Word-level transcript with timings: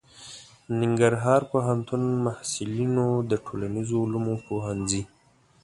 ننګرهار 0.79 1.41
پوهنتون 1.51 2.03
محصلینو 2.25 3.07
د 3.29 3.31
ټولنیزو 3.45 3.97
علومو 4.05 4.35
پوهنځي 4.47 5.01